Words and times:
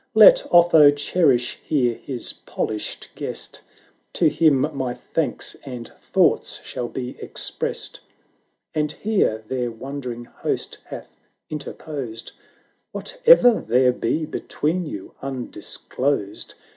460 0.13 0.19
Let 0.25 0.51
Otho 0.55 0.89
cherish 0.89 1.59
here 1.63 1.93
his 1.93 2.33
polished 2.33 3.09
guest, 3.13 3.61
To 4.13 4.29
him 4.29 4.61
my 4.75 4.95
thanks 4.95 5.53
and 5.63 5.89
thoughts 5.89 6.59
shall 6.63 6.87
be 6.87 7.15
expressed." 7.21 8.01
And 8.73 8.93
here 8.93 9.43
their 9.47 9.69
wondering 9.69 10.25
host 10.25 10.79
hath 10.85 11.19
in 11.51 11.59
terposed— 11.59 12.31
"Whate'er 12.95 13.61
there 13.67 13.93
be 13.93 14.25
between 14.25 14.87
you 14.87 15.13
un 15.21 15.51
disclosed. 15.51 16.55